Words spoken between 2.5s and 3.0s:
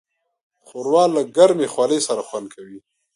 کوي.